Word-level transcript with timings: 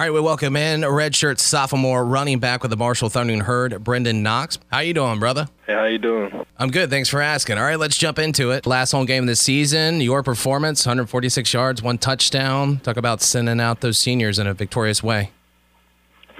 All 0.00 0.06
right, 0.06 0.14
we 0.14 0.20
welcome 0.20 0.56
in 0.56 0.80
redshirt 0.80 1.38
sophomore 1.38 2.02
running 2.06 2.38
back 2.38 2.62
with 2.62 2.70
the 2.70 2.76
Marshall 2.78 3.10
Thundering 3.10 3.40
Herd, 3.40 3.72
Brenden 3.84 4.22
Knox. 4.22 4.58
How 4.68 4.78
you 4.78 4.94
doing, 4.94 5.20
brother? 5.20 5.46
Hey, 5.66 5.74
how 5.74 5.84
you 5.84 5.98
doing? 5.98 6.46
I'm 6.56 6.70
good. 6.70 6.88
Thanks 6.88 7.10
for 7.10 7.20
asking. 7.20 7.58
All 7.58 7.64
right, 7.64 7.78
let's 7.78 7.98
jump 7.98 8.18
into 8.18 8.50
it. 8.50 8.64
Last 8.64 8.92
home 8.92 9.04
game 9.04 9.24
of 9.24 9.26
the 9.26 9.36
season, 9.36 10.00
your 10.00 10.22
performance, 10.22 10.86
146 10.86 11.52
yards, 11.52 11.82
one 11.82 11.98
touchdown. 11.98 12.78
Talk 12.78 12.96
about 12.96 13.20
sending 13.20 13.60
out 13.60 13.82
those 13.82 13.98
seniors 13.98 14.38
in 14.38 14.46
a 14.46 14.54
victorious 14.54 15.02
way. 15.02 15.32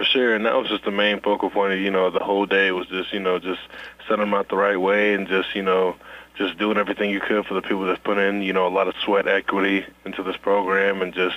For 0.00 0.06
sure, 0.06 0.34
and 0.34 0.46
that 0.46 0.54
was 0.54 0.66
just 0.70 0.84
the 0.84 0.90
main 0.90 1.20
focal 1.20 1.50
point 1.50 1.74
of, 1.74 1.78
you 1.78 1.90
know, 1.90 2.08
the 2.08 2.24
whole 2.24 2.46
day 2.46 2.72
was 2.72 2.86
just, 2.86 3.12
you 3.12 3.20
know, 3.20 3.38
just 3.38 3.60
sending 4.08 4.28
them 4.28 4.32
out 4.32 4.48
the 4.48 4.56
right 4.56 4.78
way 4.78 5.12
and 5.12 5.28
just, 5.28 5.54
you 5.54 5.60
know, 5.60 5.94
just 6.36 6.56
doing 6.56 6.78
everything 6.78 7.10
you 7.10 7.20
could 7.20 7.44
for 7.44 7.52
the 7.52 7.60
people 7.60 7.84
that 7.84 8.02
put 8.02 8.16
in, 8.16 8.40
you 8.40 8.54
know, 8.54 8.66
a 8.66 8.72
lot 8.72 8.88
of 8.88 8.94
sweat 9.04 9.28
equity 9.28 9.84
into 10.06 10.22
this 10.22 10.38
program 10.38 11.02
and 11.02 11.12
just, 11.12 11.36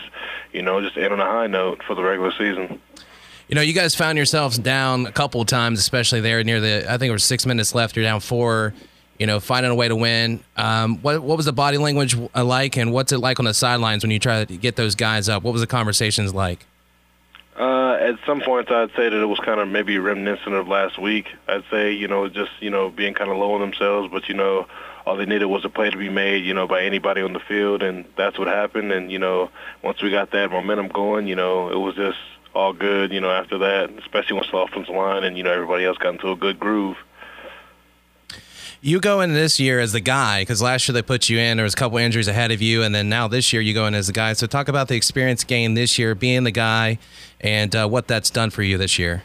you 0.53 0.61
know, 0.61 0.79
just 0.79 0.95
end 0.95 1.11
on 1.11 1.19
a 1.19 1.25
high 1.25 1.47
note 1.47 1.83
for 1.83 1.93
the 1.93 2.01
regular 2.01 2.31
season. 2.31 2.79
You 3.49 3.55
know, 3.55 3.61
you 3.61 3.73
guys 3.73 3.95
found 3.95 4.17
yourselves 4.17 4.57
down 4.57 5.07
a 5.07 5.11
couple 5.11 5.41
of 5.41 5.47
times, 5.47 5.77
especially 5.79 6.21
there 6.21 6.41
near 6.45 6.61
the, 6.61 6.85
I 6.89 6.97
think 6.97 7.09
it 7.09 7.13
was 7.13 7.25
six 7.25 7.45
minutes 7.45 7.75
left. 7.75 7.97
You're 7.97 8.05
down 8.05 8.21
four, 8.21 8.73
you 9.19 9.27
know, 9.27 9.41
finding 9.41 9.73
a 9.73 9.75
way 9.75 9.89
to 9.89 9.95
win. 9.97 10.41
Um, 10.55 10.99
what, 10.99 11.21
what 11.21 11.35
was 11.35 11.47
the 11.47 11.51
body 11.51 11.77
language 11.77 12.15
like, 12.33 12.77
and 12.77 12.93
what's 12.93 13.11
it 13.11 13.17
like 13.17 13.39
on 13.39 13.45
the 13.45 13.53
sidelines 13.53 14.05
when 14.05 14.11
you 14.11 14.19
try 14.19 14.45
to 14.45 14.55
get 14.55 14.77
those 14.77 14.95
guys 14.95 15.27
up? 15.27 15.43
What 15.43 15.51
was 15.51 15.59
the 15.59 15.67
conversations 15.67 16.33
like? 16.33 16.65
Uh, 17.57 17.93
at 17.93 18.15
some 18.25 18.41
points, 18.41 18.71
I'd 18.71 18.89
say 18.95 19.09
that 19.09 19.13
it 19.13 19.25
was 19.25 19.39
kind 19.39 19.59
of 19.59 19.67
maybe 19.67 19.99
reminiscent 19.99 20.55
of 20.55 20.67
last 20.67 20.97
week. 20.97 21.27
I'd 21.47 21.63
say, 21.69 21.91
you 21.91 22.07
know, 22.07 22.27
just, 22.27 22.51
you 22.59 22.71
know, 22.71 22.89
being 22.89 23.13
kind 23.13 23.29
of 23.29 23.37
low 23.37 23.53
on 23.53 23.61
themselves, 23.61 24.09
but, 24.11 24.27
you 24.27 24.33
know, 24.33 24.65
all 25.05 25.17
they 25.17 25.25
needed 25.25 25.45
was 25.45 25.63
a 25.63 25.69
play 25.69 25.89
to 25.89 25.97
be 25.97 26.09
made, 26.09 26.45
you 26.45 26.53
know, 26.53 26.67
by 26.67 26.83
anybody 26.83 27.21
on 27.21 27.33
the 27.33 27.39
field, 27.39 27.83
and 27.83 28.05
that's 28.17 28.39
what 28.39 28.47
happened. 28.47 28.91
And, 28.91 29.11
you 29.11 29.19
know, 29.19 29.51
once 29.83 30.01
we 30.01 30.09
got 30.09 30.31
that 30.31 30.49
momentum 30.49 30.87
going, 30.87 31.27
you 31.27 31.35
know, 31.35 31.69
it 31.69 31.77
was 31.77 31.95
just 31.95 32.17
all 32.55 32.73
good, 32.73 33.11
you 33.11 33.19
know, 33.19 33.29
after 33.29 33.59
that, 33.59 33.91
especially 33.99 34.35
once 34.35 34.49
the 34.51 34.57
offensive 34.57 34.95
line 34.95 35.23
and, 35.23 35.37
you 35.37 35.43
know, 35.43 35.51
everybody 35.51 35.85
else 35.85 35.97
got 35.97 36.13
into 36.13 36.31
a 36.31 36.35
good 36.35 36.59
groove. 36.59 36.97
You 38.85 38.99
go 38.99 39.21
in 39.21 39.31
this 39.31 39.61
year 39.61 39.79
as 39.79 39.93
the 39.93 40.01
guy 40.01 40.41
because 40.41 40.61
last 40.61 40.89
year 40.89 40.93
they 40.93 41.01
put 41.01 41.29
you 41.29 41.39
in. 41.39 41.55
There 41.55 41.63
was 41.63 41.73
a 41.73 41.77
couple 41.77 41.97
injuries 41.99 42.27
ahead 42.27 42.51
of 42.51 42.61
you, 42.61 42.83
and 42.83 42.93
then 42.93 43.07
now 43.07 43.29
this 43.29 43.53
year 43.53 43.61
you 43.61 43.73
go 43.73 43.85
in 43.85 43.95
as 43.95 44.07
the 44.07 44.13
guy. 44.13 44.33
So 44.33 44.45
talk 44.45 44.67
about 44.67 44.89
the 44.89 44.95
experience 44.95 45.45
gained 45.45 45.77
this 45.77 45.97
year, 45.97 46.13
being 46.15 46.43
the 46.43 46.51
guy, 46.51 46.99
and 47.39 47.73
uh, 47.73 47.87
what 47.87 48.09
that's 48.09 48.29
done 48.29 48.49
for 48.49 48.61
you 48.61 48.77
this 48.77 48.99
year. 48.99 49.23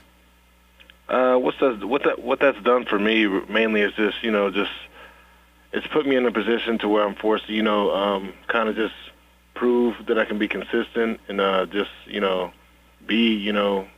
Uh, 1.08 1.38
what's 1.38 1.58
that? 1.58 1.84
What 1.84 2.04
that? 2.04 2.20
What 2.20 2.38
that's 2.38 2.62
done 2.62 2.84
for 2.84 3.00
me 3.00 3.26
mainly 3.48 3.80
is 3.80 3.92
just 3.94 4.22
you 4.22 4.30
know 4.30 4.48
just 4.52 4.70
it's 5.72 5.88
put 5.88 6.06
me 6.06 6.14
in 6.14 6.24
a 6.24 6.30
position 6.30 6.78
to 6.78 6.88
where 6.88 7.04
I'm 7.04 7.16
forced 7.16 7.48
to 7.48 7.52
you 7.52 7.64
know 7.64 7.92
um, 7.92 8.34
kind 8.46 8.68
of 8.68 8.76
just 8.76 8.94
prove 9.54 9.96
that 10.06 10.20
I 10.20 10.24
can 10.24 10.38
be 10.38 10.46
consistent 10.46 11.18
and 11.26 11.40
uh, 11.40 11.66
just 11.66 11.90
you 12.06 12.20
know 12.20 12.52
be 13.08 13.34
you 13.34 13.52
know 13.52 13.88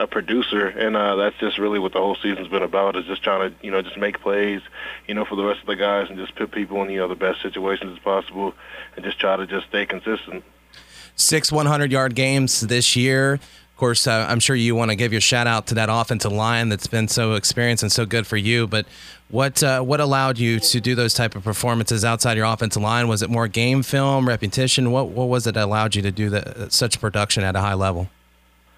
a 0.00 0.06
producer, 0.06 0.66
and 0.66 0.96
uh, 0.96 1.14
that's 1.16 1.36
just 1.38 1.58
really 1.58 1.78
what 1.78 1.92
the 1.92 1.98
whole 1.98 2.16
season's 2.16 2.48
been 2.48 2.62
about. 2.62 2.96
Is 2.96 3.04
just 3.04 3.22
trying 3.22 3.50
to, 3.50 3.64
you 3.64 3.70
know, 3.70 3.82
just 3.82 3.98
make 3.98 4.20
plays, 4.20 4.62
you 5.06 5.14
know, 5.14 5.26
for 5.26 5.36
the 5.36 5.44
rest 5.44 5.60
of 5.60 5.66
the 5.66 5.76
guys, 5.76 6.08
and 6.08 6.18
just 6.18 6.34
put 6.34 6.50
people 6.50 6.82
in, 6.82 6.90
you 6.90 6.98
know, 6.98 7.06
the 7.06 7.14
best 7.14 7.42
situations 7.42 7.92
as 7.92 8.02
possible, 8.02 8.54
and 8.96 9.04
just 9.04 9.20
try 9.20 9.36
to 9.36 9.46
just 9.46 9.66
stay 9.68 9.84
consistent. 9.84 10.42
Six 11.16 11.50
100-yard 11.50 12.14
games 12.14 12.62
this 12.62 12.96
year. 12.96 13.34
Of 13.34 13.76
course, 13.76 14.06
uh, 14.06 14.26
I'm 14.28 14.40
sure 14.40 14.56
you 14.56 14.74
want 14.74 14.90
to 14.90 14.96
give 14.96 15.12
your 15.12 15.20
shout 15.20 15.46
out 15.46 15.66
to 15.68 15.74
that 15.74 15.88
offensive 15.90 16.32
line 16.32 16.70
that's 16.70 16.86
been 16.86 17.08
so 17.08 17.34
experienced 17.34 17.82
and 17.82 17.92
so 17.92 18.06
good 18.06 18.26
for 18.26 18.38
you. 18.38 18.66
But 18.66 18.86
what 19.28 19.62
uh, 19.62 19.82
what 19.82 20.00
allowed 20.00 20.38
you 20.38 20.60
to 20.60 20.80
do 20.80 20.94
those 20.94 21.12
type 21.12 21.36
of 21.36 21.44
performances 21.44 22.06
outside 22.06 22.38
your 22.38 22.46
offensive 22.46 22.82
line? 22.82 23.06
Was 23.06 23.22
it 23.22 23.28
more 23.28 23.48
game 23.48 23.82
film, 23.82 24.26
repetition? 24.26 24.92
What 24.92 25.08
what 25.08 25.28
was 25.28 25.46
it 25.46 25.54
that 25.54 25.64
allowed 25.64 25.94
you 25.94 26.02
to 26.02 26.10
do 26.10 26.30
the, 26.30 26.68
such 26.70 27.00
production 27.00 27.42
at 27.42 27.54
a 27.54 27.60
high 27.60 27.74
level? 27.74 28.08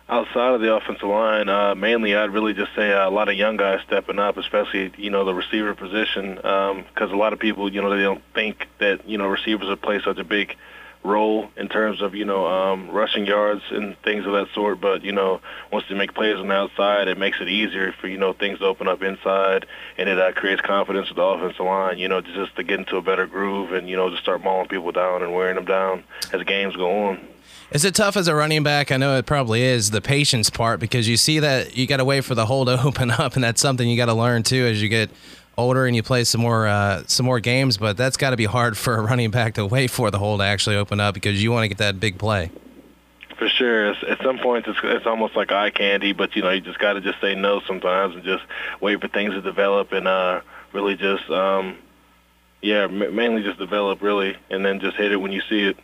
Outside 0.09 0.55
of 0.55 0.61
the 0.61 0.75
offensive 0.75 1.09
line, 1.09 1.49
uh, 1.49 1.75
mainly 1.75 2.15
I'd 2.15 2.31
really 2.31 2.55
just 2.55 2.75
say 2.75 2.93
uh, 2.93 3.09
a 3.09 3.11
lot 3.11 3.29
of 3.29 3.37
young 3.37 3.57
guys 3.57 3.81
stepping 3.87 4.19
up, 4.19 4.37
especially 4.37 4.93
you 4.97 5.11
know 5.11 5.25
the 5.25 5.35
receiver 5.35 5.75
position, 5.75 6.37
because 6.37 7.11
um, 7.11 7.13
a 7.13 7.17
lot 7.17 7.33
of 7.33 7.39
people 7.39 7.73
you 7.73 7.81
know 7.81 7.91
they 7.91 8.03
don't 8.03 8.23
think 8.35 8.69
that 8.79 9.09
you 9.09 9.19
know 9.19 9.27
receivers 9.27 9.69
would 9.69 9.83
play 9.83 10.01
such 10.05 10.19
a 10.19 10.25
big 10.25 10.57
role 11.05 11.51
in 11.57 11.69
terms 11.69 12.01
of 12.01 12.15
you 12.15 12.25
know 12.25 12.47
um, 12.47 12.89
rushing 12.91 13.27
yards 13.27 13.63
and 13.71 13.97
things 14.03 14.27
of 14.27 14.33
that 14.33 14.49
sort. 14.55 14.81
But 14.81 15.03
you 15.03 15.13
know 15.13 15.41
once 15.73 15.85
they 15.89 15.95
make 15.95 16.15
plays 16.15 16.37
on 16.37 16.49
the 16.49 16.55
outside, 16.55 17.09
it 17.09 17.19
makes 17.19 17.41
it 17.41 17.49
easier 17.49 17.93
for 18.01 18.09
you 18.09 18.19
know 18.19 18.33
things 18.33 18.59
to 18.59 18.67
open 18.67 18.89
up 18.89 19.03
inside, 19.03 19.67
and 19.97 20.09
it 20.09 20.19
uh, 20.19 20.33
creates 20.33 20.61
confidence 20.63 21.09
with 21.09 21.17
the 21.17 21.23
offensive 21.23 21.65
line. 21.65 21.99
You 21.99 22.09
know 22.09 22.21
just 22.21 22.57
to 22.57 22.63
get 22.63 22.79
into 22.79 22.97
a 22.97 23.03
better 23.03 23.27
groove 23.27 23.73
and 23.73 23.89
you 23.89 23.97
know 23.97 24.11
just 24.11 24.23
start 24.23 24.43
mauling 24.43 24.69
people 24.69 24.93
down 24.93 25.23
and 25.23 25.35
wearing 25.35 25.57
them 25.57 25.65
down 25.65 26.05
as 26.33 26.43
games 26.43 26.77
go 26.77 27.07
on. 27.07 27.32
Is 27.73 27.87
it 27.87 27.95
tough 27.95 28.19
as 28.19 28.29
a 28.29 28.35
running 28.35 28.63
back? 28.63 28.93
I 28.93 28.99
know 28.99 29.17
it 29.17 29.25
probably 29.25 29.63
is 29.63 29.91
the 29.91 30.03
patience 30.03 30.51
part 30.51 30.79
because 30.79 31.09
you 31.09 31.17
see 31.17 31.39
that 31.39 31.75
you 31.75 31.87
got 31.87 31.97
to 31.97 32.05
wait 32.05 32.23
for 32.23 32.35
the 32.35 32.45
hole 32.45 32.67
to 32.67 32.83
open 32.85 33.11
up, 33.11 33.35
and 33.35 33.43
that's 33.43 33.63
something 33.63 33.89
you 33.89 33.97
got 33.97 34.07
to 34.07 34.15
learn 34.15 34.43
too 34.43 34.67
as 34.67 34.83
you 34.83 34.91
get 34.91 35.11
older 35.57 35.87
and 35.87 35.97
you 35.97 36.03
play 36.03 36.25
some 36.25 36.43
more 36.43 36.67
uh, 36.67 37.03
some 37.07 37.25
more 37.25 37.41
games. 37.41 37.79
But 37.79 37.97
that's 37.97 38.19
got 38.19 38.31
to 38.31 38.37
be 38.37 38.45
hard 38.45 38.77
for 38.79 38.97
a 38.97 39.01
running 39.01 39.31
back 39.31 39.55
to 39.55 39.65
wait 39.65 39.91
for 39.91 40.11
the 40.11 40.19
hole 40.19 40.37
to 40.37 40.45
actually 40.45 40.77
open 40.77 41.01
up 41.01 41.15
because 41.15 41.43
you 41.43 41.51
want 41.51 41.65
to 41.65 41.69
get 41.69 41.79
that 41.79 41.99
big 41.99 42.19
play. 42.19 42.51
For 43.39 43.49
sure, 43.49 43.93
at 43.93 44.23
some 44.23 44.39
points 44.39 44.69
it's 44.69 44.79
it's 44.85 45.07
almost 45.07 45.35
like 45.35 45.51
eye 45.51 45.71
candy, 45.71 46.13
but 46.13 46.37
you 46.37 46.43
know 46.43 46.51
you 46.51 46.61
just 46.61 46.79
got 46.79 46.93
to 46.93 47.01
just 47.01 47.23
say 47.23 47.35
no 47.35 47.63
sometimes 47.67 48.15
and 48.15 48.23
just 48.23 48.45
wait 48.83 49.01
for 49.01 49.09
things 49.09 49.33
to 49.33 49.41
develop 49.41 49.93
and 49.93 50.07
uh, 50.07 50.43
really 50.75 50.95
just 50.95 51.29
um, 51.31 51.79
yeah 52.61 52.87
mainly 52.87 53.43
just 53.43 53.59
develop 53.59 54.03
really 54.03 54.37
and 54.51 54.65
then 54.65 54.79
just 54.79 54.99
hit 54.99 55.11
it 55.11 55.17
when 55.17 55.33
you 55.33 55.41
see 55.49 55.63
it. 55.63 55.79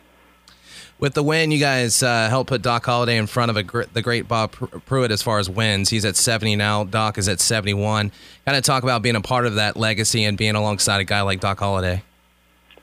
With 0.99 1.13
the 1.13 1.23
win, 1.23 1.51
you 1.51 1.59
guys 1.59 2.03
uh, 2.03 2.27
helped 2.27 2.49
put 2.49 2.61
Doc 2.61 2.85
Holliday 2.85 3.15
in 3.15 3.25
front 3.25 3.49
of 3.49 3.55
a 3.55 3.63
gr- 3.63 3.83
the 3.93 4.01
great 4.01 4.27
Bob 4.27 4.51
Pruett 4.51 5.11
as 5.11 5.21
far 5.21 5.39
as 5.39 5.49
wins. 5.49 5.89
He's 5.89 6.03
at 6.03 6.17
70 6.17 6.57
now. 6.57 6.83
Doc 6.83 7.17
is 7.17 7.29
at 7.29 7.39
71. 7.39 8.11
Kind 8.45 8.57
of 8.57 8.63
talk 8.65 8.83
about 8.83 9.01
being 9.01 9.15
a 9.15 9.21
part 9.21 9.45
of 9.45 9.55
that 9.55 9.77
legacy 9.77 10.25
and 10.25 10.37
being 10.37 10.55
alongside 10.55 10.99
a 10.99 11.05
guy 11.05 11.21
like 11.21 11.39
Doc 11.39 11.59
Holliday. 11.59 12.03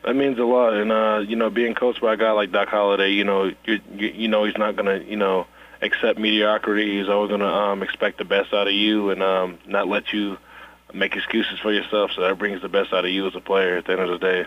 That 0.03 0.17
means 0.17 0.39
a 0.39 0.45
lot, 0.45 0.73
and 0.73 0.91
uh, 0.93 1.25
you 1.27 1.37
know, 1.37 1.51
being 1.51 1.75
coached 1.75 2.01
by 2.01 2.15
a 2.15 2.17
guy 2.17 2.31
like 2.31 2.53
Doc 2.53 2.69
Holliday, 2.69 3.11
you 3.11 3.25
know, 3.25 3.53
you 3.67 3.81
you 3.93 4.29
know, 4.29 4.45
he's 4.45 4.57
not 4.57 4.77
gonna, 4.77 4.99
you 4.99 5.17
know, 5.17 5.47
accept 5.83 6.19
mediocrity. 6.19 6.99
He's 6.99 7.11
always 7.11 7.31
gonna 7.31 7.45
um, 7.45 7.83
expect 7.83 8.17
the 8.17 8.25
best 8.25 8.55
out 8.55 8.67
of 8.67 8.73
you 8.73 9.11
and 9.11 9.23
um, 9.23 9.59
not 9.67 9.89
let 9.89 10.13
you 10.13 10.39
make 10.95 11.17
excuses 11.17 11.59
for 11.59 11.73
yourself. 11.73 12.13
So 12.15 12.23
that 12.23 12.39
brings 12.39 12.63
the 12.63 12.69
best 12.69 12.93
out 12.95 13.05
of 13.05 13.11
you 13.11 13.27
as 13.27 13.35
a 13.35 13.41
player 13.41 13.77
at 13.77 13.85
the 13.85 13.93
end 13.93 14.01
of 14.01 14.09
the 14.09 14.19
day. 14.19 14.47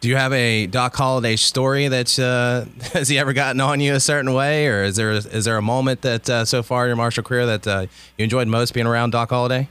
Do 0.00 0.08
you 0.08 0.16
have 0.16 0.32
a 0.32 0.66
Doc 0.66 0.96
Holliday 0.96 1.36
story 1.36 1.86
that 1.88 2.18
uh, 2.18 2.64
has 2.94 3.08
he 3.08 3.18
ever 3.18 3.34
gotten 3.34 3.60
on 3.60 3.80
you 3.80 3.92
a 3.92 4.00
certain 4.00 4.32
way, 4.32 4.66
or 4.66 4.82
is 4.82 4.96
there 4.96 5.10
is 5.10 5.44
there 5.44 5.58
a 5.58 5.62
moment 5.62 6.00
that 6.02 6.28
uh, 6.28 6.44
so 6.46 6.62
far 6.62 6.84
in 6.84 6.88
your 6.88 6.96
Marshall 6.96 7.22
career 7.22 7.44
that 7.44 7.66
uh, 7.66 7.86
you 8.16 8.24
enjoyed 8.24 8.48
most 8.48 8.72
being 8.72 8.86
around 8.86 9.10
Doc 9.10 9.28
Holliday? 9.28 9.68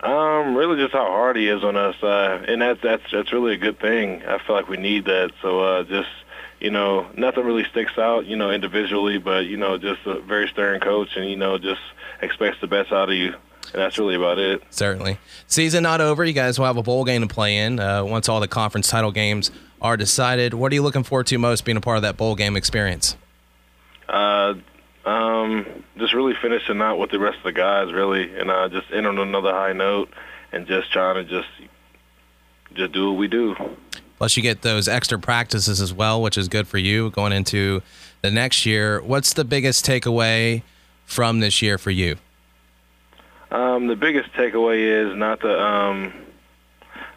Um, 0.00 0.54
really, 0.54 0.80
just 0.80 0.92
how 0.92 1.06
hard 1.06 1.34
he 1.34 1.48
is 1.48 1.64
on 1.64 1.76
us, 1.76 2.00
uh, 2.00 2.44
and 2.46 2.62
that's 2.62 2.80
that's 2.80 3.02
that's 3.10 3.32
really 3.32 3.54
a 3.54 3.58
good 3.58 3.80
thing. 3.80 4.22
I 4.24 4.38
feel 4.38 4.54
like 4.54 4.68
we 4.68 4.76
need 4.76 5.06
that. 5.06 5.32
So 5.42 5.62
uh, 5.62 5.82
just 5.82 6.10
you 6.60 6.70
know, 6.70 7.08
nothing 7.16 7.44
really 7.44 7.64
sticks 7.64 7.98
out, 7.98 8.24
you 8.26 8.36
know, 8.36 8.52
individually, 8.52 9.18
but 9.18 9.46
you 9.46 9.56
know, 9.56 9.78
just 9.78 10.00
a 10.06 10.20
very 10.20 10.46
stern 10.46 10.78
coach, 10.78 11.16
and 11.16 11.28
you 11.28 11.36
know, 11.36 11.58
just 11.58 11.80
expects 12.22 12.60
the 12.60 12.68
best 12.68 12.92
out 12.92 13.08
of 13.08 13.16
you 13.16 13.34
and 13.72 13.80
that's 13.80 13.98
really 13.98 14.14
about 14.14 14.38
it. 14.38 14.62
Certainly. 14.70 15.18
Season 15.46 15.82
not 15.82 16.00
over. 16.00 16.24
You 16.24 16.32
guys 16.32 16.58
will 16.58 16.66
have 16.66 16.76
a 16.76 16.82
bowl 16.82 17.04
game 17.04 17.22
to 17.22 17.32
play 17.32 17.56
in 17.58 17.80
uh, 17.80 18.04
once 18.04 18.28
all 18.28 18.40
the 18.40 18.48
conference 18.48 18.88
title 18.88 19.12
games 19.12 19.50
are 19.80 19.96
decided. 19.96 20.54
What 20.54 20.72
are 20.72 20.74
you 20.74 20.82
looking 20.82 21.04
forward 21.04 21.26
to 21.28 21.38
most 21.38 21.64
being 21.64 21.76
a 21.76 21.80
part 21.80 21.96
of 21.96 22.02
that 22.02 22.16
bowl 22.16 22.34
game 22.34 22.56
experience? 22.56 23.16
Uh, 24.08 24.54
um, 25.04 25.66
just 25.96 26.14
really 26.14 26.34
finishing 26.40 26.80
out 26.80 26.98
with 26.98 27.10
the 27.10 27.18
rest 27.18 27.38
of 27.38 27.44
the 27.44 27.52
guys, 27.52 27.92
really, 27.92 28.34
and 28.38 28.50
uh, 28.50 28.68
just 28.68 28.90
end 28.92 29.06
on 29.06 29.18
another 29.18 29.52
high 29.52 29.72
note, 29.72 30.10
and 30.52 30.66
just 30.66 30.92
trying 30.92 31.16
to 31.16 31.24
just 31.24 31.48
just 32.74 32.92
do 32.92 33.10
what 33.10 33.18
we 33.18 33.28
do. 33.28 33.56
Plus, 34.18 34.36
you 34.36 34.42
get 34.42 34.62
those 34.62 34.88
extra 34.88 35.18
practices 35.18 35.80
as 35.80 35.92
well, 35.92 36.20
which 36.20 36.36
is 36.36 36.48
good 36.48 36.66
for 36.66 36.78
you 36.78 37.10
going 37.10 37.32
into 37.32 37.82
the 38.20 38.30
next 38.30 38.66
year. 38.66 39.00
What's 39.00 39.32
the 39.32 39.44
biggest 39.44 39.86
takeaway 39.86 40.62
from 41.04 41.40
this 41.40 41.62
year 41.62 41.78
for 41.78 41.90
you? 41.90 42.16
Um, 43.50 43.86
the 43.86 43.96
biggest 43.96 44.32
takeaway 44.32 45.06
is 45.10 45.16
not 45.16 45.40
to 45.40 45.60
um, 45.60 46.12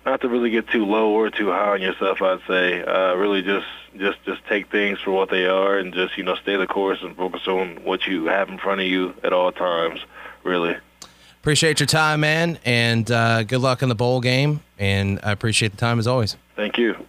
not 0.06 0.22
to 0.22 0.30
really 0.30 0.50
get 0.50 0.68
too 0.70 0.86
low 0.86 1.12
or 1.12 1.30
too 1.30 1.50
high 1.50 1.74
on 1.74 1.82
yourself. 1.82 2.22
I'd 2.22 2.40
say 2.48 2.84
uh, 2.84 3.16
really 3.16 3.42
just 3.42 3.68
just 3.98 4.24
just 4.24 4.46
take 4.48 4.72
things 4.72 5.00
for 5.00 5.12
what 5.12 5.30
they 5.30 5.46
are 5.46 5.78
and 5.78 5.94
just 5.94 6.18
you 6.18 6.24
know 6.24 6.36
stay 6.36 6.56
the 6.56 6.68
course 6.68 7.00
and 7.02 7.16
focus 7.16 7.48
on 7.48 7.84
what 7.84 8.06
you 8.08 8.26
have 8.26 8.50
in 8.50 8.58
front 8.58 8.82
of 8.82 8.88
you 8.88 9.14
at 9.24 9.34
all 9.34 9.52
times. 9.52 10.00
Really. 10.44 10.76
Appreciate 11.42 11.80
your 11.80 11.88
time, 11.88 12.20
man, 12.20 12.60
and 12.66 13.10
uh, 13.10 13.44
good 13.44 13.62
luck 13.62 13.82
in 13.82 13.90
the 13.90 13.96
bowl 13.96 14.22
game. 14.22 14.62
And 14.78 15.20
I 15.24 15.32
appreciate 15.32 15.72
the 15.72 15.78
time 15.78 15.98
as 15.98 16.06
always. 16.06 16.38
Thank 16.56 16.78
you. 16.78 16.96